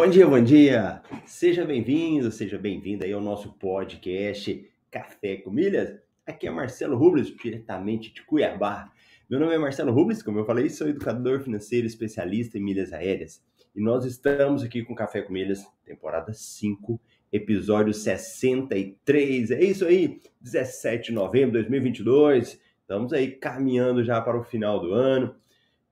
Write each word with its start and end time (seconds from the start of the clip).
Bom 0.00 0.08
dia, 0.08 0.26
bom 0.26 0.42
dia! 0.42 1.02
Seja 1.26 1.62
bem-vindo, 1.62 2.32
seja 2.32 2.56
bem-vinda 2.56 3.04
aí 3.04 3.12
ao 3.12 3.20
nosso 3.20 3.52
podcast 3.52 4.66
Café 4.90 5.36
com 5.36 5.50
Milhas. 5.50 5.94
Aqui 6.26 6.46
é 6.46 6.50
Marcelo 6.50 6.96
Rubles, 6.96 7.36
diretamente 7.36 8.10
de 8.10 8.22
Cuiabá. 8.22 8.90
Meu 9.28 9.38
nome 9.38 9.54
é 9.54 9.58
Marcelo 9.58 9.92
Rubles, 9.92 10.22
como 10.22 10.38
eu 10.38 10.46
falei, 10.46 10.70
sou 10.70 10.88
educador 10.88 11.40
financeiro 11.40 11.86
especialista 11.86 12.56
em 12.56 12.62
milhas 12.62 12.94
aéreas. 12.94 13.44
E 13.76 13.82
nós 13.82 14.06
estamos 14.06 14.62
aqui 14.62 14.82
com 14.82 14.94
Café 14.94 15.20
com 15.20 15.34
Milhas, 15.34 15.66
temporada 15.84 16.32
5, 16.32 16.98
episódio 17.30 17.92
63. 17.92 19.50
É 19.50 19.62
isso 19.62 19.84
aí, 19.84 20.22
17 20.40 21.10
de 21.10 21.12
novembro 21.12 21.50
de 21.50 21.68
2022. 21.68 22.58
Estamos 22.80 23.12
aí 23.12 23.32
caminhando 23.32 24.02
já 24.02 24.18
para 24.22 24.40
o 24.40 24.44
final 24.44 24.80
do 24.80 24.94
ano. 24.94 25.36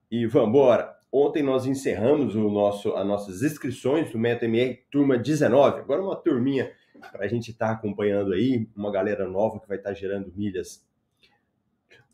E 0.09 0.25
vamos 0.25 0.49
embora! 0.49 0.98
Ontem 1.11 1.41
nós 1.41 1.65
encerramos 1.65 2.35
o 2.35 2.49
nosso, 2.49 2.93
as 2.93 3.05
nossas 3.05 3.41
inscrições 3.41 4.11
do 4.11 4.19
MetaMR 4.19 4.79
Turma 4.91 5.17
19. 5.17 5.79
Agora 5.79 6.03
uma 6.03 6.15
turminha 6.15 6.71
para 7.11 7.25
a 7.25 7.27
gente 7.27 7.49
estar 7.49 7.67
tá 7.67 7.73
acompanhando 7.73 8.33
aí, 8.33 8.67
uma 8.75 8.91
galera 8.91 9.27
nova 9.27 9.59
que 9.59 9.67
vai 9.67 9.77
estar 9.77 9.89
tá 9.89 9.95
gerando 9.95 10.31
milhas. 10.35 10.87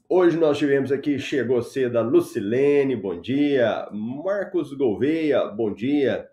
Hoje 0.07 0.37
nós 0.37 0.57
tivemos 0.57 0.91
aqui, 0.91 1.19
chegou 1.19 1.61
cedo 1.61 1.97
a 1.97 2.01
Lucilene, 2.01 2.95
bom 2.95 3.19
dia. 3.19 3.89
Marcos 3.91 4.71
Gouveia, 4.71 5.45
bom 5.47 5.73
dia. 5.73 6.29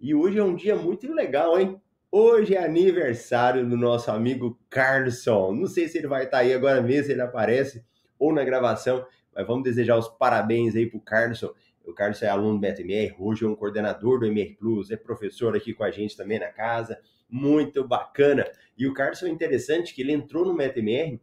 E 0.00 0.14
hoje 0.14 0.38
é 0.38 0.44
um 0.44 0.54
dia 0.54 0.76
muito 0.76 1.12
legal, 1.12 1.58
hein? 1.58 1.78
Hoje 2.10 2.54
é 2.54 2.64
aniversário 2.64 3.68
do 3.68 3.76
nosso 3.76 4.10
amigo 4.10 4.58
Carlson. 4.70 5.52
Não 5.52 5.66
sei 5.66 5.88
se 5.88 5.98
ele 5.98 6.06
vai 6.06 6.24
estar 6.24 6.38
tá 6.38 6.42
aí 6.44 6.54
agora 6.54 6.80
mesmo, 6.80 7.06
se 7.06 7.12
ele 7.12 7.20
aparece 7.20 7.84
ou 8.18 8.32
na 8.32 8.44
gravação, 8.44 9.04
mas 9.34 9.46
vamos 9.46 9.64
desejar 9.64 9.98
os 9.98 10.08
parabéns 10.08 10.74
aí 10.74 10.86
para 10.86 10.96
o 10.96 11.00
Carlson. 11.02 11.52
O 11.86 11.94
Carlos 11.94 12.20
é 12.22 12.28
aluno 12.28 12.54
do 12.54 12.60
BetMR, 12.60 13.14
hoje 13.18 13.44
é 13.44 13.48
um 13.48 13.54
coordenador 13.54 14.18
do 14.18 14.26
MR 14.26 14.54
Plus, 14.54 14.90
é 14.90 14.96
professor 14.96 15.56
aqui 15.56 15.72
com 15.72 15.84
a 15.84 15.90
gente 15.90 16.16
também 16.16 16.38
na 16.38 16.48
casa, 16.48 16.98
muito 17.30 17.86
bacana. 17.86 18.44
E 18.76 18.86
o 18.86 18.92
Carlos 18.92 19.22
é 19.22 19.28
interessante 19.28 19.94
que 19.94 20.02
ele 20.02 20.12
entrou 20.12 20.44
no 20.44 20.52
MetaMR 20.52 21.20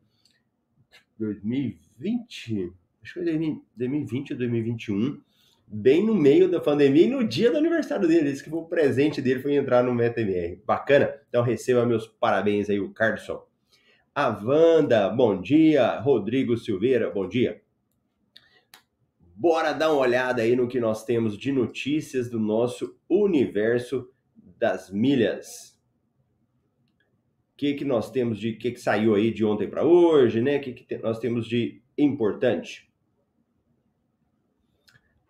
2020, 1.20 2.74
acho 3.02 3.14
que 3.14 3.24
foi 3.24 3.24
2020 3.76 4.32
ou 4.32 4.38
2021, 4.40 5.22
bem 5.68 6.06
no 6.06 6.16
meio 6.16 6.50
da 6.50 6.60
pandemia 6.60 7.06
e 7.06 7.10
no 7.10 7.24
dia 7.24 7.52
do 7.52 7.58
aniversário 7.58 8.08
dele. 8.08 8.30
Esse 8.30 8.44
que 8.44 8.50
foi 8.50 8.60
o 8.60 8.66
presente 8.66 9.22
dele, 9.22 9.42
foi 9.42 9.56
entrar 9.56 9.84
no 9.84 9.94
MetaMR. 9.94 10.62
Bacana? 10.66 11.14
Então 11.28 11.44
receba 11.44 11.86
meus 11.86 12.08
parabéns 12.08 12.70
aí, 12.70 12.80
o 12.80 12.94
Carlson. 12.94 13.44
A 14.16 14.30
Wanda, 14.30 15.10
bom 15.10 15.42
dia. 15.42 16.00
Rodrigo 16.00 16.56
Silveira, 16.56 17.10
bom 17.10 17.28
dia. 17.28 17.63
Bora 19.44 19.74
dar 19.74 19.92
uma 19.92 20.00
olhada 20.00 20.42
aí 20.42 20.56
no 20.56 20.70
que 20.70 20.80
nós 20.80 21.04
temos 21.04 21.38
de 21.38 21.52
notícias 21.52 22.30
do 22.30 22.40
nosso 22.40 22.98
universo 23.10 24.10
das 24.58 24.90
milhas. 24.90 25.78
O 27.52 27.58
que, 27.58 27.74
que 27.74 27.84
nós 27.84 28.10
temos 28.10 28.40
de 28.40 28.54
que, 28.54 28.72
que 28.72 28.80
saiu 28.80 29.16
aí 29.16 29.34
de 29.34 29.44
ontem 29.44 29.70
para 29.70 29.84
hoje, 29.84 30.40
né? 30.40 30.60
O 30.60 30.62
que, 30.62 30.72
que 30.72 30.98
nós 31.00 31.20
temos 31.20 31.46
de 31.46 31.84
importante? 31.98 32.90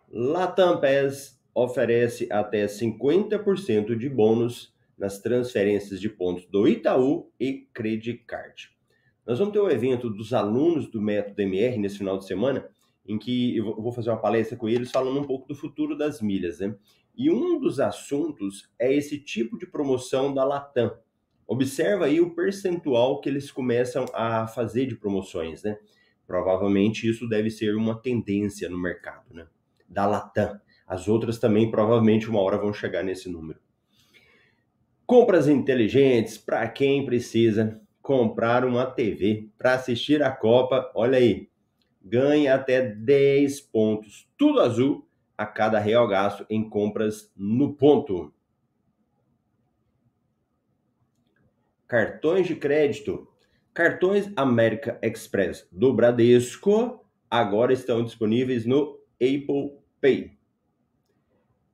Latam 0.08 0.80
Pass 0.80 1.42
oferece 1.52 2.28
até 2.30 2.66
50% 2.66 3.96
de 3.96 4.08
bônus 4.08 4.72
nas 4.96 5.20
transferências 5.20 6.00
de 6.00 6.08
pontos 6.08 6.46
do 6.46 6.68
Itaú 6.68 7.32
e 7.40 7.66
Credit 7.74 8.18
Card. 8.24 8.70
Nós 9.26 9.40
vamos 9.40 9.52
ter 9.52 9.58
o 9.58 9.66
um 9.66 9.70
evento 9.70 10.08
dos 10.08 10.32
alunos 10.32 10.88
do 10.88 11.02
método 11.02 11.42
MR 11.42 11.78
nesse 11.78 11.98
final 11.98 12.16
de 12.16 12.28
semana 12.28 12.72
em 13.06 13.18
que 13.18 13.56
eu 13.56 13.64
vou 13.64 13.92
fazer 13.92 14.10
uma 14.10 14.20
palestra 14.20 14.56
com 14.56 14.68
eles 14.68 14.90
falando 14.90 15.20
um 15.20 15.24
pouco 15.24 15.46
do 15.46 15.54
futuro 15.54 15.96
das 15.96 16.20
milhas, 16.20 16.60
né? 16.60 16.74
E 17.16 17.30
um 17.30 17.60
dos 17.60 17.78
assuntos 17.78 18.68
é 18.78 18.92
esse 18.92 19.18
tipo 19.18 19.56
de 19.56 19.66
promoção 19.66 20.34
da 20.34 20.44
Latam. 20.44 20.96
Observa 21.46 22.06
aí 22.06 22.20
o 22.20 22.34
percentual 22.34 23.20
que 23.20 23.28
eles 23.28 23.50
começam 23.52 24.06
a 24.14 24.46
fazer 24.46 24.86
de 24.86 24.96
promoções, 24.96 25.62
né? 25.62 25.78
Provavelmente 26.26 27.08
isso 27.08 27.28
deve 27.28 27.50
ser 27.50 27.76
uma 27.76 28.00
tendência 28.00 28.68
no 28.68 28.78
mercado, 28.78 29.32
né? 29.32 29.46
Da 29.88 30.06
Latam. 30.06 30.58
As 30.86 31.06
outras 31.06 31.38
também 31.38 31.70
provavelmente 31.70 32.28
uma 32.28 32.40
hora 32.40 32.58
vão 32.58 32.72
chegar 32.72 33.02
nesse 33.02 33.28
número. 33.28 33.60
Compras 35.06 35.48
inteligentes 35.48 36.38
para 36.38 36.66
quem 36.68 37.04
precisa 37.04 37.80
comprar 38.00 38.64
uma 38.64 38.86
TV 38.86 39.48
para 39.56 39.74
assistir 39.74 40.22
a 40.22 40.30
Copa. 40.30 40.90
Olha 40.94 41.18
aí, 41.18 41.48
ganhe 42.04 42.46
até 42.46 42.82
10 42.82 43.60
pontos, 43.62 44.28
tudo 44.36 44.60
azul, 44.60 45.08
a 45.36 45.46
cada 45.46 45.78
real 45.78 46.06
gasto 46.06 46.44
em 46.50 46.68
compras 46.68 47.32
no 47.36 47.74
ponto. 47.74 48.32
Cartões 51.88 52.46
de 52.46 52.54
crédito. 52.54 53.28
Cartões 53.72 54.30
América 54.36 54.98
Express 55.02 55.66
do 55.72 55.92
Bradesco 55.92 57.04
agora 57.28 57.72
estão 57.72 58.04
disponíveis 58.04 58.64
no 58.64 59.00
Apple 59.20 59.76
Pay. 60.00 60.38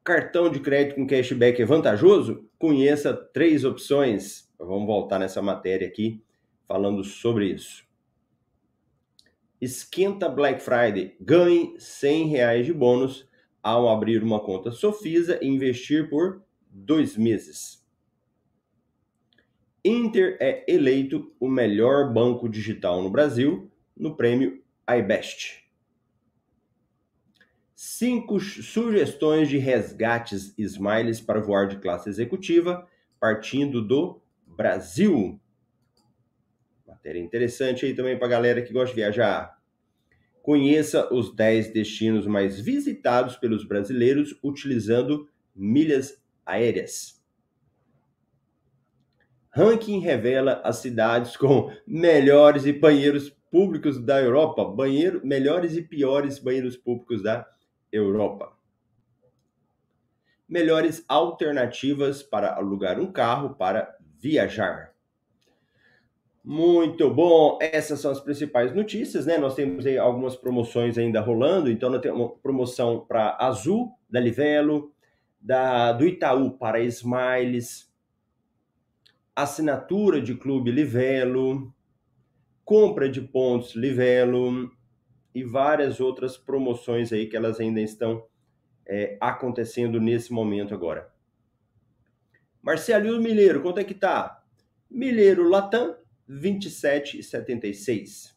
Cartão 0.02 0.50
de 0.50 0.60
crédito 0.60 0.94
com 0.94 1.06
cashback 1.06 1.60
é 1.60 1.64
vantajoso? 1.66 2.48
Conheça 2.58 3.12
três 3.12 3.64
opções. 3.64 4.50
Vamos 4.58 4.86
voltar 4.86 5.18
nessa 5.18 5.42
matéria 5.42 5.86
aqui 5.86 6.22
falando 6.66 7.04
sobre 7.04 7.52
isso. 7.52 7.89
Esquenta 9.60 10.28
Black 10.28 10.62
Friday. 10.62 11.16
Ganhe 11.20 11.74
100 11.78 12.28
reais 12.28 12.66
de 12.66 12.72
bônus 12.72 13.28
ao 13.62 13.88
abrir 13.88 14.22
uma 14.22 14.40
conta 14.40 14.70
Sofisa 14.70 15.38
e 15.42 15.46
investir 15.46 16.08
por 16.08 16.42
dois 16.70 17.16
meses. 17.16 17.80
Inter 19.84 20.36
é 20.40 20.64
eleito 20.68 21.34
o 21.40 21.48
melhor 21.48 22.12
banco 22.12 22.48
digital 22.48 23.02
no 23.02 23.10
Brasil 23.10 23.70
no 23.96 24.14
prêmio 24.16 24.62
iBest. 24.88 25.64
Cinco 27.74 28.38
sugestões 28.38 29.48
de 29.48 29.56
resgates 29.56 30.54
Smiles 30.58 31.18
para 31.20 31.40
voar 31.40 31.66
de 31.66 31.78
classe 31.78 32.10
executiva, 32.10 32.86
partindo 33.18 33.80
do 33.80 34.20
Brasil. 34.46 35.39
Matéria 37.00 37.20
interessante 37.20 37.86
aí 37.86 37.94
também 37.94 38.18
para 38.18 38.28
galera 38.28 38.60
que 38.60 38.74
gosta 38.74 38.94
de 38.94 39.00
viajar. 39.00 39.58
Conheça 40.42 41.12
os 41.12 41.34
10 41.34 41.72
destinos 41.72 42.26
mais 42.26 42.60
visitados 42.60 43.36
pelos 43.36 43.66
brasileiros 43.66 44.38
utilizando 44.44 45.26
milhas 45.56 46.22
aéreas. 46.44 47.18
Ranking 49.48 50.00
revela 50.00 50.60
as 50.62 50.76
cidades 50.76 51.38
com 51.38 51.72
melhores 51.86 52.66
e 52.66 52.72
banheiros 52.72 53.30
públicos 53.50 53.98
da 53.98 54.20
Europa, 54.20 54.62
banheiro, 54.62 55.22
melhores 55.24 55.74
e 55.76 55.82
piores 55.82 56.38
banheiros 56.38 56.76
públicos 56.76 57.22
da 57.22 57.48
Europa. 57.90 58.52
Melhores 60.46 61.02
alternativas 61.08 62.22
para 62.22 62.54
alugar 62.54 63.00
um 63.00 63.10
carro 63.10 63.54
para 63.54 63.96
viajar. 64.18 64.94
Muito 66.42 67.12
bom, 67.12 67.58
essas 67.60 68.00
são 68.00 68.10
as 68.10 68.20
principais 68.20 68.74
notícias, 68.74 69.26
né? 69.26 69.36
Nós 69.36 69.54
temos 69.54 69.84
aí 69.84 69.98
algumas 69.98 70.34
promoções 70.34 70.96
ainda 70.96 71.20
rolando, 71.20 71.70
então 71.70 71.90
nós 71.90 72.00
temos 72.00 72.18
uma 72.18 72.30
promoção 72.30 73.04
para 73.06 73.36
Azul, 73.38 73.92
da 74.08 74.18
Livelo, 74.18 74.90
da, 75.38 75.92
do 75.92 76.06
Itaú 76.06 76.52
para 76.52 76.80
Smiles, 76.80 77.92
assinatura 79.36 80.20
de 80.20 80.34
clube 80.34 80.70
Livelo, 80.70 81.74
compra 82.64 83.08
de 83.08 83.20
pontos 83.20 83.74
Livelo 83.74 84.70
e 85.34 85.44
várias 85.44 86.00
outras 86.00 86.38
promoções 86.38 87.12
aí 87.12 87.26
que 87.26 87.36
elas 87.36 87.60
ainda 87.60 87.80
estão 87.80 88.24
é, 88.86 89.16
acontecendo 89.20 90.00
nesse 90.00 90.32
momento 90.32 90.74
agora. 90.74 91.12
Marcelo 92.62 93.06
e 93.06 93.10
o 93.12 93.20
Milheiro, 93.20 93.62
quanto 93.62 93.78
é 93.78 93.84
que 93.84 93.94
tá? 93.94 94.42
Milheiro 94.90 95.48
Latam, 95.48 95.96
27,76. 96.30 98.34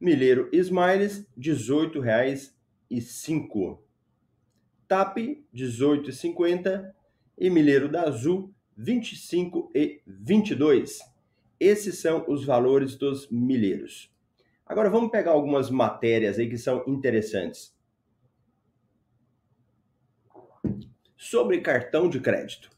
Milheiro 0.00 0.48
Smiles, 0.52 1.26
R$ 1.36 1.38
18,05. 1.38 3.78
TAP, 4.86 5.18
R$ 5.18 5.44
18,50. 5.52 6.94
E 7.36 7.50
Milheiro 7.50 7.88
da 7.88 8.04
Azul, 8.04 8.54
R$ 8.76 8.84
25,22. 8.84 11.00
Esses 11.58 11.98
são 11.98 12.24
os 12.28 12.44
valores 12.44 12.94
dos 12.96 13.28
milheiros. 13.30 14.14
Agora 14.64 14.88
vamos 14.88 15.10
pegar 15.10 15.32
algumas 15.32 15.68
matérias 15.70 16.38
aí 16.38 16.48
que 16.48 16.56
são 16.56 16.84
interessantes. 16.86 17.76
Sobre 21.16 21.60
cartão 21.60 22.08
de 22.08 22.20
crédito. 22.20 22.70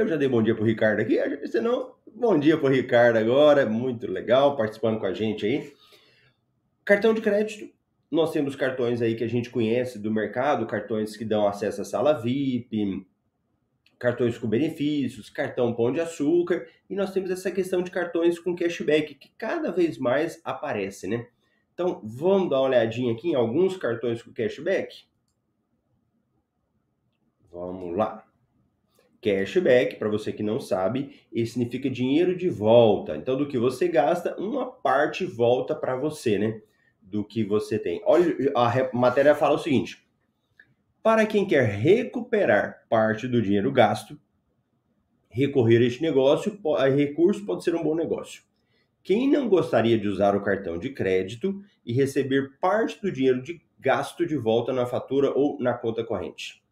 Eu 0.00 0.08
já 0.08 0.16
dei 0.16 0.28
bom 0.28 0.42
dia 0.42 0.54
pro 0.54 0.64
Ricardo 0.64 1.00
aqui, 1.00 1.18
senão, 1.46 1.94
bom 2.06 2.40
dia 2.40 2.56
pro 2.56 2.68
Ricardo 2.68 3.18
agora, 3.18 3.66
muito 3.66 4.10
legal, 4.10 4.56
participando 4.56 4.98
com 4.98 5.04
a 5.04 5.12
gente 5.12 5.44
aí. 5.44 5.74
Cartão 6.86 7.12
de 7.12 7.20
crédito, 7.20 7.70
nós 8.10 8.32
temos 8.32 8.56
cartões 8.56 9.02
aí 9.02 9.14
que 9.14 9.22
a 9.22 9.28
gente 9.28 9.50
conhece 9.50 9.98
do 9.98 10.10
mercado, 10.10 10.66
cartões 10.66 11.18
que 11.18 11.22
dão 11.22 11.46
acesso 11.46 11.82
à 11.82 11.84
sala 11.84 12.14
VIP, 12.14 13.06
cartões 13.98 14.38
com 14.38 14.48
benefícios, 14.48 15.28
cartão 15.28 15.74
pão 15.74 15.92
de 15.92 16.00
açúcar, 16.00 16.66
e 16.88 16.94
nós 16.94 17.12
temos 17.12 17.30
essa 17.30 17.50
questão 17.50 17.82
de 17.82 17.90
cartões 17.90 18.38
com 18.38 18.56
cashback, 18.56 19.14
que 19.16 19.30
cada 19.36 19.70
vez 19.70 19.98
mais 19.98 20.40
aparece, 20.42 21.06
né? 21.06 21.26
Então, 21.74 22.00
vamos 22.02 22.48
dar 22.48 22.60
uma 22.60 22.68
olhadinha 22.68 23.12
aqui 23.12 23.28
em 23.28 23.34
alguns 23.34 23.76
cartões 23.76 24.22
com 24.22 24.32
cashback? 24.32 25.04
Vamos 27.52 27.94
lá. 27.94 28.29
Cashback, 29.20 29.96
para 29.96 30.08
você 30.08 30.32
que 30.32 30.42
não 30.42 30.58
sabe, 30.58 31.20
significa 31.46 31.90
dinheiro 31.90 32.36
de 32.36 32.48
volta. 32.48 33.16
Então, 33.16 33.36
do 33.36 33.46
que 33.46 33.58
você 33.58 33.86
gasta, 33.88 34.34
uma 34.40 34.66
parte 34.66 35.24
volta 35.24 35.74
para 35.74 35.96
você, 35.96 36.38
né? 36.38 36.60
Do 37.02 37.24
que 37.24 37.44
você 37.44 37.78
tem. 37.78 38.00
Olha, 38.04 38.34
a 38.54 38.96
matéria 38.96 39.34
fala 39.34 39.56
o 39.56 39.58
seguinte: 39.58 40.06
para 41.02 41.26
quem 41.26 41.46
quer 41.46 41.64
recuperar 41.64 42.86
parte 42.88 43.26
do 43.26 43.42
dinheiro 43.42 43.70
gasto, 43.72 44.18
recorrer 45.28 45.78
a 45.78 45.86
este 45.86 46.02
negócio, 46.02 46.58
a 46.76 46.88
recurso 46.88 47.44
pode 47.44 47.64
ser 47.64 47.74
um 47.74 47.82
bom 47.82 47.94
negócio. 47.94 48.42
Quem 49.02 49.30
não 49.30 49.48
gostaria 49.48 49.98
de 49.98 50.06
usar 50.08 50.36
o 50.36 50.42
cartão 50.42 50.78
de 50.78 50.90
crédito 50.90 51.62
e 51.84 51.92
receber 51.92 52.58
parte 52.60 53.00
do 53.00 53.10
dinheiro 53.10 53.42
de 53.42 53.62
gasto 53.78 54.26
de 54.26 54.36
volta 54.36 54.72
na 54.72 54.84
fatura 54.84 55.32
ou 55.34 55.58
na 55.58 55.72
conta 55.72 56.04
corrente? 56.04 56.62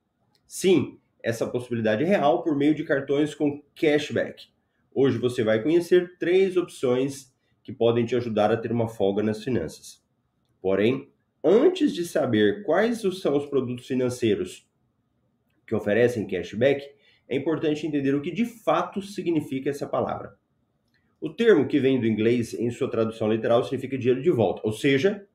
Sim, 0.47 0.99
essa 1.23 1.47
possibilidade 1.47 2.05
real 2.05 2.43
por 2.43 2.57
meio 2.57 2.75
de 2.75 2.85
cartões 2.85 3.35
com 3.35 3.63
cashback. 3.75 4.47
Hoje 4.95 5.19
você 5.19 5.43
vai 5.43 5.63
conhecer 5.63 6.17
três 6.19 6.57
opções 6.57 7.33
que 7.63 7.73
podem 7.73 8.05
te 8.05 8.17
ajudar 8.17 8.51
a 8.51 8.57
ter 8.57 8.73
uma 8.73 8.89
folga 8.89 9.23
nas 9.23 9.45
finanças. 9.45 10.03
Porém, 10.61 11.11
antes 11.45 11.95
de 11.95 12.05
saber 12.05 12.65
quais 12.65 13.01
são 13.01 13.37
os 13.37 13.47
produtos 13.47 13.87
financeiros 13.87 14.67
que 15.67 15.75
oferecem 15.75 16.27
cashback, 16.27 16.85
é 17.29 17.37
importante 17.37 17.87
entender 17.87 18.15
o 18.15 18.23
que 18.23 18.31
de 18.31 18.47
fato 18.47 19.03
significa 19.03 19.69
essa 19.69 19.87
palavra. 19.87 20.37
O 21.21 21.29
termo 21.29 21.67
que 21.67 21.79
vem 21.79 22.01
do 22.01 22.07
inglês 22.07 22.55
em 22.55 22.71
sua 22.71 22.91
tradução 22.91 23.31
literal 23.31 23.63
significa 23.65 23.99
dinheiro 23.99 24.23
de 24.23 24.31
volta, 24.31 24.63
ou 24.65 24.73
seja, 24.73 25.27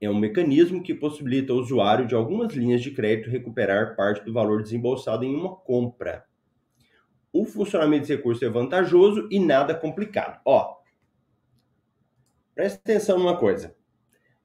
é 0.00 0.10
um 0.10 0.18
mecanismo 0.18 0.82
que 0.82 0.94
possibilita 0.94 1.52
ao 1.52 1.58
usuário 1.58 2.06
de 2.06 2.14
algumas 2.14 2.52
linhas 2.52 2.82
de 2.82 2.90
crédito 2.90 3.30
recuperar 3.30 3.96
parte 3.96 4.24
do 4.24 4.32
valor 4.32 4.62
desembolsado 4.62 5.24
em 5.24 5.34
uma 5.34 5.56
compra. 5.56 6.26
O 7.32 7.44
funcionamento 7.44 8.02
desse 8.02 8.16
recurso 8.16 8.44
é 8.44 8.48
vantajoso 8.48 9.28
e 9.30 9.38
nada 9.38 9.74
complicado. 9.74 10.40
Ó, 10.44 10.76
presta 12.54 12.78
atenção 12.78 13.18
numa 13.18 13.36
coisa. 13.36 13.74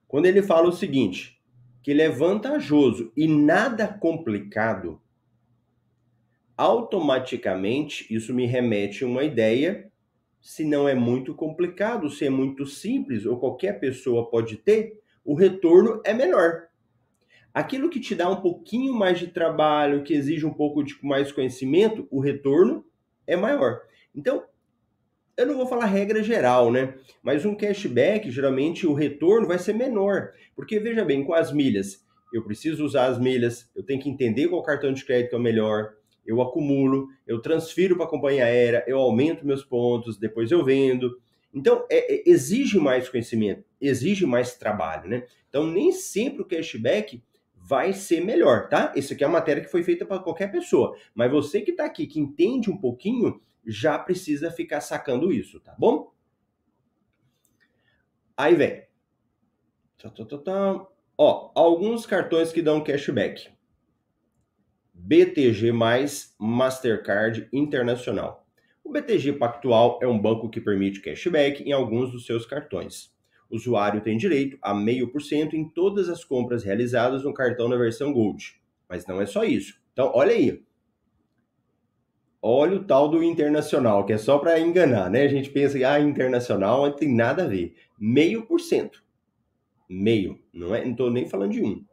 Quando 0.08 0.26
ele 0.26 0.42
fala 0.42 0.68
o 0.68 0.72
seguinte, 0.72 1.40
que 1.82 1.90
ele 1.90 2.02
é 2.02 2.08
vantajoso 2.08 3.12
e 3.16 3.26
nada 3.26 3.88
complicado, 3.88 5.00
automaticamente 6.56 8.12
isso 8.14 8.32
me 8.32 8.46
remete 8.46 9.04
a 9.04 9.06
uma 9.06 9.24
ideia 9.24 9.90
se 10.40 10.64
não 10.64 10.88
é 10.88 10.94
muito 10.94 11.34
complicado, 11.34 12.10
se 12.10 12.26
é 12.26 12.30
muito 12.30 12.66
simples 12.66 13.24
ou 13.24 13.38
qualquer 13.38 13.78
pessoa 13.78 14.28
pode 14.28 14.56
ter, 14.56 15.01
o 15.24 15.34
retorno 15.34 16.00
é 16.04 16.12
menor. 16.12 16.68
Aquilo 17.54 17.90
que 17.90 18.00
te 18.00 18.14
dá 18.14 18.28
um 18.30 18.40
pouquinho 18.40 18.94
mais 18.94 19.18
de 19.18 19.26
trabalho, 19.26 20.02
que 20.02 20.14
exige 20.14 20.46
um 20.46 20.54
pouco 20.54 20.82
de 20.82 20.96
mais 21.02 21.30
conhecimento, 21.30 22.08
o 22.10 22.20
retorno 22.20 22.84
é 23.26 23.36
maior. 23.36 23.82
Então, 24.14 24.44
eu 25.36 25.46
não 25.46 25.56
vou 25.56 25.66
falar 25.66 25.86
regra 25.86 26.22
geral, 26.22 26.70
né? 26.70 26.94
Mas 27.22 27.44
um 27.44 27.54
cashback, 27.54 28.30
geralmente 28.30 28.86
o 28.86 28.94
retorno 28.94 29.46
vai 29.46 29.58
ser 29.58 29.74
menor. 29.74 30.32
Porque 30.54 30.78
veja 30.78 31.04
bem, 31.04 31.24
com 31.24 31.34
as 31.34 31.52
milhas, 31.52 32.04
eu 32.32 32.42
preciso 32.42 32.84
usar 32.84 33.06
as 33.06 33.18
milhas, 33.18 33.70
eu 33.76 33.82
tenho 33.82 34.00
que 34.00 34.08
entender 34.08 34.48
qual 34.48 34.62
cartão 34.62 34.92
de 34.92 35.04
crédito 35.04 35.34
é 35.34 35.38
o 35.38 35.42
melhor, 35.42 35.94
eu 36.24 36.40
acumulo, 36.40 37.08
eu 37.26 37.40
transfiro 37.40 37.96
para 37.96 38.06
a 38.06 38.08
companhia 38.08 38.44
aérea, 38.44 38.84
eu 38.86 38.98
aumento 38.98 39.46
meus 39.46 39.64
pontos, 39.64 40.18
depois 40.18 40.50
eu 40.50 40.64
vendo. 40.64 41.20
Então, 41.52 41.84
é, 41.90 42.14
é, 42.14 42.22
exige 42.26 42.78
mais 42.78 43.08
conhecimento, 43.08 43.64
exige 43.82 44.24
mais 44.24 44.54
trabalho, 44.54 45.08
né? 45.08 45.26
Então, 45.48 45.66
nem 45.66 45.92
sempre 45.92 46.42
o 46.42 46.46
cashback 46.46 47.22
vai 47.54 47.92
ser 47.92 48.24
melhor, 48.24 48.68
tá? 48.68 48.92
Isso 48.96 49.12
aqui 49.12 49.24
é 49.24 49.26
uma 49.26 49.38
matéria 49.38 49.62
que 49.62 49.70
foi 49.70 49.82
feita 49.82 50.06
para 50.06 50.22
qualquer 50.22 50.50
pessoa. 50.50 50.96
Mas 51.14 51.30
você 51.30 51.60
que 51.60 51.72
está 51.72 51.84
aqui, 51.84 52.06
que 52.06 52.20
entende 52.20 52.70
um 52.70 52.76
pouquinho, 52.76 53.40
já 53.66 53.98
precisa 53.98 54.50
ficar 54.50 54.80
sacando 54.80 55.32
isso, 55.32 55.60
tá 55.60 55.74
bom? 55.78 56.12
Aí 58.36 58.54
vem. 58.54 58.84
Ó, 61.16 61.52
alguns 61.54 62.06
cartões 62.06 62.50
que 62.52 62.62
dão 62.62 62.82
cashback. 62.82 63.50
BTG+, 64.94 65.72
Mastercard 66.38 67.48
Internacional. 67.52 68.46
O 68.82 68.90
BTG 68.90 69.34
Pactual 69.34 70.00
é 70.02 70.06
um 70.06 70.18
banco 70.18 70.50
que 70.50 70.60
permite 70.60 71.00
cashback 71.00 71.62
em 71.62 71.72
alguns 71.72 72.10
dos 72.10 72.26
seus 72.26 72.44
cartões. 72.44 73.12
O 73.52 73.56
usuário 73.56 74.00
tem 74.00 74.16
direito 74.16 74.56
a 74.62 74.74
0,5% 74.74 75.52
em 75.52 75.68
todas 75.68 76.08
as 76.08 76.24
compras 76.24 76.64
realizadas 76.64 77.22
no 77.22 77.34
cartão 77.34 77.68
na 77.68 77.76
versão 77.76 78.10
Gold. 78.10 78.58
Mas 78.88 79.06
não 79.06 79.20
é 79.20 79.26
só 79.26 79.44
isso. 79.44 79.78
Então, 79.92 80.10
olha 80.14 80.32
aí. 80.32 80.62
Olha 82.40 82.76
o 82.76 82.84
tal 82.84 83.10
do 83.10 83.22
internacional, 83.22 84.06
que 84.06 84.14
é 84.14 84.16
só 84.16 84.38
para 84.38 84.58
enganar, 84.58 85.10
né? 85.10 85.24
A 85.24 85.28
gente 85.28 85.50
pensa 85.50 85.76
que 85.76 85.84
ah, 85.84 86.00
internacional 86.00 86.86
não 86.86 86.96
tem 86.96 87.14
nada 87.14 87.44
a 87.44 87.46
ver. 87.46 87.76
Meio 88.00 88.46
por 88.46 88.58
cento. 88.58 89.04
Meio. 89.86 90.40
Não 90.50 90.74
é, 90.74 90.88
estou 90.88 91.10
nem 91.10 91.28
falando 91.28 91.52
de 91.52 91.62
um. 91.62 91.84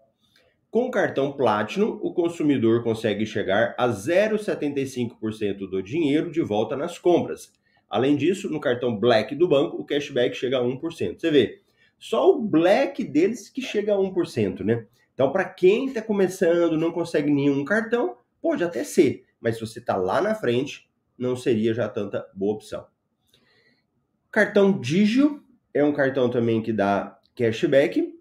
Com 0.71 0.85
o 0.85 0.91
cartão 0.91 1.33
Platinum, 1.33 1.99
o 2.01 2.13
consumidor 2.13 2.83
consegue 2.83 3.25
chegar 3.25 3.75
a 3.77 3.89
0,75% 3.89 5.69
do 5.69 5.83
dinheiro 5.83 6.31
de 6.31 6.41
volta 6.41 6.77
nas 6.77 6.97
compras. 6.97 7.51
Além 7.89 8.15
disso, 8.15 8.49
no 8.49 8.59
cartão 8.59 8.97
Black 8.97 9.35
do 9.35 9.47
banco, 9.47 9.77
o 9.77 9.85
cashback 9.85 10.35
chega 10.35 10.59
a 10.59 10.63
1%. 10.63 11.19
Você 11.19 11.31
vê, 11.31 11.61
só 11.97 12.29
o 12.29 12.41
Black 12.41 13.03
deles 13.03 13.49
que 13.49 13.61
chega 13.61 13.93
a 13.93 13.97
1%, 13.97 14.61
né? 14.63 14.85
Então, 15.13 15.31
para 15.31 15.45
quem 15.45 15.87
está 15.87 16.01
começando, 16.01 16.77
não 16.77 16.91
consegue 16.91 17.29
nenhum 17.31 17.65
cartão, 17.65 18.17
pode 18.41 18.63
até 18.63 18.83
ser 18.83 19.25
mas 19.39 19.55
se 19.55 19.61
você 19.61 19.79
está 19.79 19.95
lá 19.95 20.21
na 20.21 20.35
frente, 20.35 20.89
não 21.17 21.35
seria 21.35 21.73
já 21.73 21.87
tanta 21.87 22.29
boa 22.33 22.55
opção. 22.55 22.85
Cartão 24.31 24.79
Digio 24.79 25.43
é 25.73 25.83
um 25.83 25.93
cartão 25.93 26.29
também 26.29 26.61
que 26.61 26.73
dá 26.73 27.19
cashback. 27.35 28.19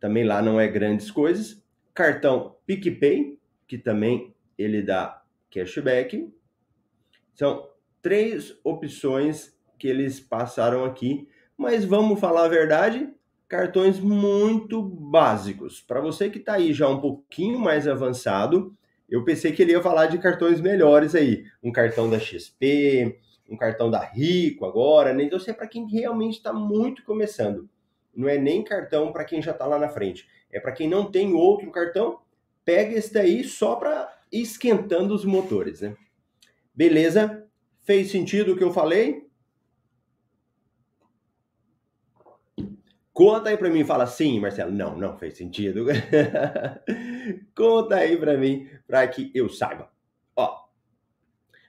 Também 0.00 0.24
lá 0.24 0.42
não 0.42 0.60
é 0.60 0.68
grandes 0.68 1.10
coisas. 1.10 1.62
Cartão 1.94 2.56
PicPay, 2.66 3.38
que 3.66 3.78
também 3.78 4.34
ele 4.58 4.82
dá 4.82 5.22
cashback. 5.50 6.32
São 7.34 7.70
três 8.04 8.54
opções 8.62 9.56
que 9.78 9.88
eles 9.88 10.20
passaram 10.20 10.84
aqui, 10.84 11.26
mas 11.56 11.86
vamos 11.86 12.20
falar 12.20 12.44
a 12.44 12.48
verdade, 12.48 13.08
cartões 13.48 13.98
muito 13.98 14.82
básicos. 14.82 15.80
Para 15.80 16.02
você 16.02 16.28
que 16.28 16.36
está 16.38 16.52
aí 16.52 16.74
já 16.74 16.86
um 16.86 17.00
pouquinho 17.00 17.58
mais 17.58 17.88
avançado, 17.88 18.76
eu 19.08 19.24
pensei 19.24 19.52
que 19.52 19.62
ele 19.62 19.72
ia 19.72 19.80
falar 19.80 20.04
de 20.04 20.18
cartões 20.18 20.60
melhores 20.60 21.14
aí. 21.14 21.44
Um 21.62 21.72
cartão 21.72 22.10
da 22.10 22.18
XP, 22.20 23.18
um 23.48 23.56
cartão 23.56 23.90
da 23.90 24.04
Rico 24.04 24.66
agora, 24.66 25.14
né? 25.14 25.24
Então, 25.24 25.38
é 25.46 25.52
para 25.54 25.66
quem 25.66 25.88
realmente 25.88 26.34
está 26.36 26.52
muito 26.52 27.02
começando. 27.04 27.70
Não 28.14 28.28
é 28.28 28.36
nem 28.36 28.62
cartão 28.62 29.12
para 29.12 29.24
quem 29.24 29.40
já 29.40 29.52
está 29.52 29.64
lá 29.64 29.78
na 29.78 29.88
frente. 29.88 30.28
É 30.52 30.60
para 30.60 30.72
quem 30.72 30.90
não 30.90 31.10
tem 31.10 31.32
outro 31.32 31.70
cartão, 31.70 32.18
pega 32.66 32.98
esse 32.98 33.14
daí 33.14 33.42
só 33.44 33.76
para 33.76 34.14
esquentando 34.30 35.14
os 35.14 35.24
motores, 35.24 35.80
né? 35.80 35.96
Beleza? 36.74 37.43
Fez 37.84 38.10
sentido 38.10 38.52
o 38.52 38.56
que 38.56 38.64
eu 38.64 38.72
falei? 38.72 39.28
Conta 43.12 43.50
aí 43.50 43.56
para 43.56 43.70
mim, 43.70 43.84
fala 43.84 44.06
sim, 44.06 44.40
Marcelo. 44.40 44.72
Não, 44.72 44.98
não 44.98 45.16
fez 45.16 45.36
sentido. 45.36 45.86
Conta 47.54 47.96
aí 47.96 48.16
para 48.16 48.36
mim, 48.36 48.68
para 48.88 49.06
que 49.06 49.30
eu 49.34 49.48
saiba. 49.48 49.88
Ó, 50.34 50.64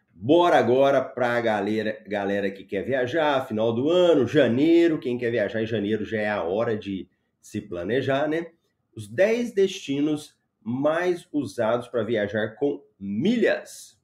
bora 0.09 0.57
agora 0.57 1.03
para 1.03 1.33
a 1.33 1.41
galera, 1.41 2.01
galera 2.07 2.49
que 2.49 2.63
quer 2.63 2.83
viajar, 2.83 3.45
final 3.45 3.73
do 3.73 3.89
ano, 3.89 4.25
janeiro. 4.25 4.97
Quem 4.97 5.17
quer 5.17 5.29
viajar 5.29 5.61
em 5.61 5.67
janeiro 5.67 6.03
já 6.03 6.19
é 6.19 6.29
a 6.29 6.41
hora 6.41 6.77
de 6.77 7.07
se 7.39 7.61
planejar, 7.61 8.27
né? 8.27 8.47
Os 8.95 9.07
10 9.07 9.53
destinos 9.53 10.35
mais 10.63 11.27
usados 11.31 11.87
para 11.89 12.03
viajar 12.03 12.55
com 12.55 12.81
milhas. 12.99 13.94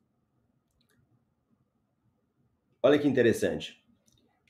Olha 2.83 2.97
que 2.97 3.07
interessante. 3.07 3.79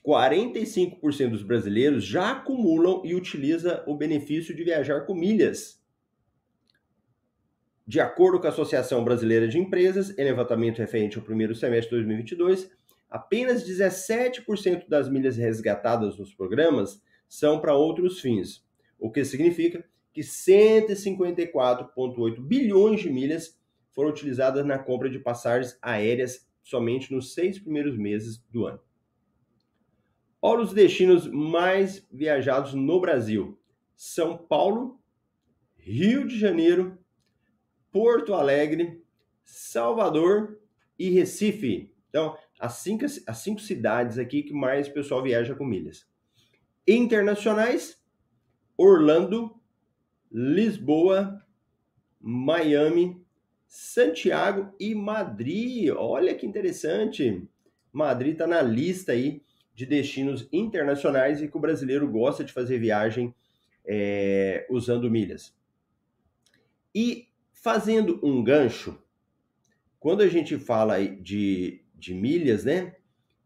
45% 0.06 1.30
dos 1.30 1.42
brasileiros 1.42 2.02
já 2.04 2.30
acumulam 2.32 3.02
e 3.04 3.14
utilizam 3.14 3.82
o 3.86 3.94
benefício 3.94 4.54
de 4.54 4.64
viajar 4.64 5.02
com 5.02 5.14
milhas. 5.14 5.78
De 7.86 8.00
acordo 8.00 8.40
com 8.40 8.46
a 8.46 8.50
Associação 8.50 9.04
Brasileira 9.04 9.46
de 9.46 9.58
Empresas, 9.58 10.16
em 10.18 10.24
levantamento 10.24 10.78
referente 10.78 11.18
ao 11.18 11.24
primeiro 11.24 11.54
semestre 11.54 11.90
de 11.90 11.96
2022, 11.96 12.70
apenas 13.10 13.68
17% 13.68 14.88
das 14.88 15.10
milhas 15.10 15.36
resgatadas 15.36 16.18
nos 16.18 16.34
programas 16.34 17.02
são 17.28 17.60
para 17.60 17.74
outros 17.74 18.20
fins, 18.20 18.64
o 18.98 19.10
que 19.10 19.22
significa 19.24 19.84
que 20.12 20.22
154,8 20.22 22.40
bilhões 22.40 23.00
de 23.00 23.10
milhas 23.10 23.60
foram 23.90 24.10
utilizadas 24.10 24.64
na 24.64 24.78
compra 24.78 25.10
de 25.10 25.18
passagens 25.18 25.76
aéreas 25.82 26.46
somente 26.62 27.12
nos 27.12 27.34
seis 27.34 27.58
primeiros 27.58 27.96
meses 27.96 28.38
do 28.50 28.66
ano. 28.66 28.80
Olha 30.40 30.62
os 30.62 30.72
destinos 30.72 31.26
mais 31.28 32.06
viajados 32.10 32.74
no 32.74 33.00
Brasil: 33.00 33.58
São 33.94 34.36
Paulo, 34.36 35.00
Rio 35.76 36.26
de 36.26 36.38
Janeiro, 36.38 36.98
Porto 37.90 38.34
Alegre, 38.34 39.04
Salvador 39.44 40.58
e 40.98 41.10
Recife. 41.10 41.94
Então, 42.08 42.36
as 42.58 42.74
cinco, 42.74 43.04
as 43.04 43.38
cinco 43.38 43.60
cidades 43.60 44.18
aqui 44.18 44.42
que 44.42 44.52
mais 44.52 44.88
pessoal 44.88 45.22
viaja 45.22 45.54
com 45.54 45.64
milhas. 45.64 46.08
Internacionais: 46.86 48.02
Orlando, 48.76 49.60
Lisboa, 50.30 51.40
Miami, 52.20 53.21
Santiago 53.74 54.70
e 54.78 54.94
Madrid. 54.94 55.88
Olha 55.96 56.34
que 56.34 56.44
interessante. 56.44 57.42
Madrid 57.90 58.34
está 58.34 58.46
na 58.46 58.60
lista 58.60 59.12
aí 59.12 59.40
de 59.74 59.86
destinos 59.86 60.46
internacionais 60.52 61.40
e 61.40 61.48
que 61.48 61.56
o 61.56 61.60
brasileiro 61.60 62.06
gosta 62.06 62.44
de 62.44 62.52
fazer 62.52 62.78
viagem 62.78 63.34
é, 63.82 64.66
usando 64.68 65.10
milhas. 65.10 65.56
E 66.94 67.28
fazendo 67.50 68.20
um 68.22 68.44
gancho, 68.44 69.02
quando 69.98 70.20
a 70.20 70.28
gente 70.28 70.58
fala 70.58 71.02
de, 71.02 71.82
de 71.94 72.12
milhas, 72.12 72.66
né, 72.66 72.96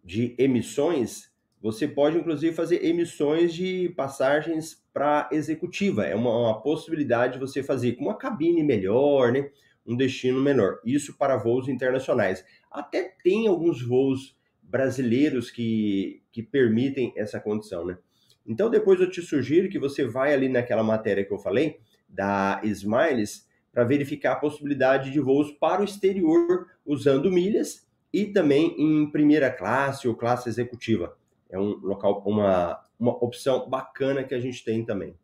de 0.04 0.34
emissões, 0.38 1.32
você 1.62 1.86
pode 1.86 2.18
inclusive 2.18 2.52
fazer 2.52 2.84
emissões 2.84 3.54
de 3.54 3.90
passagens 3.90 4.84
para 4.92 5.28
executiva. 5.30 6.04
É 6.04 6.16
uma, 6.16 6.36
uma, 6.36 6.60
possibilidade 6.60 7.34
de 7.34 7.38
você 7.38 7.62
fazer 7.62 7.92
com 7.92 8.06
uma 8.06 8.18
cabine 8.18 8.64
melhor, 8.64 9.30
né, 9.30 9.52
um 9.86 9.96
destino 9.96 10.40
menor. 10.40 10.80
Isso 10.84 11.16
para 11.16 11.36
voos 11.36 11.68
internacionais. 11.68 12.44
Até 12.70 13.14
tem 13.22 13.46
alguns 13.46 13.82
voos 13.82 14.36
brasileiros 14.62 15.50
que, 15.50 16.22
que 16.32 16.42
permitem 16.42 17.12
essa 17.16 17.38
condição, 17.38 17.84
né? 17.84 17.98
Então 18.46 18.70
depois 18.70 19.00
eu 19.00 19.10
te 19.10 19.22
sugiro 19.22 19.68
que 19.68 19.78
você 19.78 20.04
vai 20.04 20.32
ali 20.32 20.48
naquela 20.48 20.82
matéria 20.82 21.24
que 21.24 21.32
eu 21.32 21.38
falei, 21.38 21.78
da 22.08 22.60
Smiles, 22.64 23.46
para 23.72 23.84
verificar 23.84 24.32
a 24.32 24.36
possibilidade 24.36 25.10
de 25.10 25.20
voos 25.20 25.52
para 25.52 25.82
o 25.82 25.84
exterior 25.84 26.66
usando 26.84 27.30
milhas 27.30 27.86
e 28.12 28.24
também 28.24 28.74
em 28.78 29.10
primeira 29.10 29.50
classe 29.50 30.08
ou 30.08 30.14
classe 30.14 30.48
executiva. 30.48 31.16
É 31.50 31.58
um 31.58 31.76
local, 31.82 32.22
uma, 32.26 32.80
uma 32.98 33.12
opção 33.22 33.68
bacana 33.68 34.24
que 34.24 34.34
a 34.34 34.40
gente 34.40 34.64
tem 34.64 34.84
também. 34.84 35.14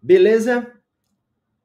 Beleza? 0.00 0.72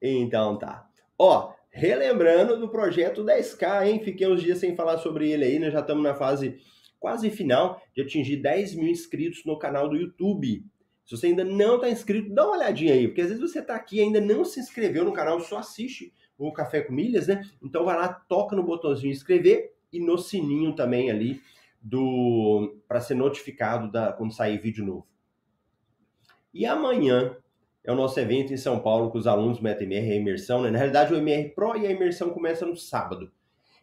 Então 0.01 0.57
tá. 0.57 0.87
Ó, 1.17 1.53
Relembrando 1.71 2.59
do 2.59 2.67
projeto 2.67 3.23
10K, 3.23 3.87
hein? 3.87 4.03
Fiquei 4.03 4.27
uns 4.27 4.41
dias 4.41 4.57
sem 4.57 4.75
falar 4.75 4.97
sobre 4.97 5.31
ele 5.31 5.45
aí, 5.45 5.59
nós 5.59 5.71
já 5.71 5.79
estamos 5.79 6.03
na 6.03 6.15
fase 6.15 6.57
quase 6.99 7.29
final 7.29 7.81
de 7.95 8.01
atingir 8.01 8.37
10 8.37 8.75
mil 8.75 8.89
inscritos 8.89 9.45
no 9.45 9.57
canal 9.57 9.87
do 9.87 9.95
YouTube. 9.95 10.65
Se 11.05 11.15
você 11.15 11.27
ainda 11.27 11.43
não 11.43 11.75
está 11.75 11.89
inscrito, 11.89 12.33
dá 12.33 12.45
uma 12.45 12.57
olhadinha 12.57 12.93
aí, 12.93 13.07
porque 13.07 13.21
às 13.21 13.27
vezes 13.27 13.41
você 13.41 13.59
está 13.59 13.75
aqui 13.75 13.97
e 13.97 14.01
ainda 14.01 14.19
não 14.19 14.43
se 14.43 14.59
inscreveu 14.59 15.05
no 15.05 15.13
canal, 15.13 15.39
só 15.39 15.59
assiste 15.59 16.11
o 16.37 16.51
Café 16.51 16.81
com 16.81 16.93
Milhas, 16.93 17.27
né? 17.27 17.43
Então 17.63 17.85
vai 17.85 17.95
lá, 17.95 18.09
toca 18.09 18.55
no 18.55 18.63
botãozinho 18.63 19.11
inscrever 19.11 19.73
e 19.93 19.99
no 19.99 20.17
sininho 20.17 20.75
também 20.75 21.09
ali 21.09 21.39
do 21.81 22.77
para 22.87 22.99
ser 22.99 23.15
notificado 23.15 23.91
da 23.91 24.11
quando 24.11 24.33
sair 24.33 24.57
vídeo 24.57 24.85
novo. 24.85 25.07
E 26.53 26.65
amanhã 26.65 27.37
é 27.83 27.91
o 27.91 27.95
nosso 27.95 28.19
evento 28.19 28.53
em 28.53 28.57
São 28.57 28.79
Paulo 28.79 29.09
com 29.09 29.17
os 29.17 29.27
alunos 29.27 29.57
do 29.57 29.63
MetaMR, 29.63 30.11
a 30.11 30.15
imersão, 30.15 30.61
né? 30.61 30.69
Na 30.69 30.77
realidade, 30.77 31.13
o 31.13 31.17
MR 31.17 31.49
Pro 31.49 31.77
e 31.77 31.87
a 31.87 31.91
imersão 31.91 32.29
começa 32.29 32.65
no 32.65 32.75
sábado. 32.75 33.31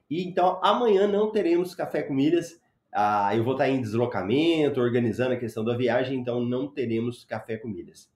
E 0.08 0.24
então, 0.24 0.60
amanhã 0.62 1.06
não 1.06 1.30
teremos 1.30 1.74
café 1.74 2.02
com 2.02 2.14
milhas. 2.14 2.60
Ah, 2.92 3.34
eu 3.34 3.42
vou 3.42 3.54
estar 3.54 3.68
em 3.68 3.80
deslocamento, 3.80 4.80
organizando 4.80 5.34
a 5.34 5.36
questão 5.36 5.64
da 5.64 5.76
viagem, 5.76 6.18
então 6.18 6.40
não 6.40 6.68
teremos 6.68 7.24
café 7.24 7.56
com 7.56 7.68
milhas. 7.68 8.08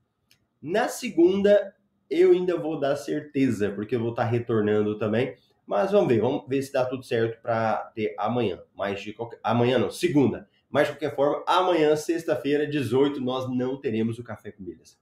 Na 0.63 0.89
segunda, 0.89 1.75
eu 2.09 2.33
ainda 2.33 2.57
vou 2.57 2.79
dar 2.79 2.97
certeza, 2.97 3.71
porque 3.71 3.97
eu 3.97 4.01
vou 4.01 4.11
estar 4.11 4.25
retornando 4.25 4.99
também. 4.99 5.35
Mas 5.67 5.93
vamos 5.93 6.09
ver, 6.09 6.21
vamos 6.21 6.47
ver 6.49 6.63
se 6.63 6.73
dá 6.73 6.85
tudo 6.85 7.05
certo 7.05 7.41
para 7.41 7.77
ter 7.95 8.15
amanhã. 8.19 8.61
Mas 8.75 9.01
de 9.01 9.13
qualquer... 9.13 9.39
Amanhã 9.43 9.79
não, 9.79 9.91
segunda. 9.91 10.49
Mas 10.69 10.89
de 10.89 10.95
qualquer 10.95 11.15
forma, 11.15 11.45
amanhã, 11.47 11.95
sexta-feira, 11.95 12.67
18, 12.67 13.21
nós 13.21 13.49
não 13.49 13.81
teremos 13.81 14.19
o 14.19 14.25
café 14.25 14.51
com 14.51 14.63
milhas. 14.63 14.99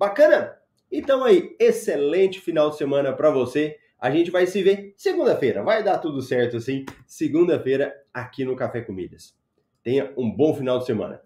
Bacana? 0.00 0.56
Então 0.90 1.22
aí, 1.22 1.54
excelente 1.60 2.40
final 2.40 2.70
de 2.70 2.78
semana 2.78 3.12
para 3.12 3.30
você. 3.30 3.76
A 3.98 4.10
gente 4.10 4.30
vai 4.30 4.46
se 4.46 4.62
ver 4.62 4.94
segunda-feira. 4.96 5.62
Vai 5.62 5.84
dar 5.84 5.98
tudo 5.98 6.22
certo 6.22 6.56
assim. 6.56 6.86
Segunda-feira 7.06 7.94
aqui 8.12 8.42
no 8.42 8.56
Café 8.56 8.80
Comidas. 8.80 9.36
Tenha 9.82 10.10
um 10.16 10.34
bom 10.34 10.54
final 10.54 10.78
de 10.78 10.86
semana. 10.86 11.20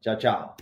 Tchau, 0.00 0.16
tchau. 0.16 0.56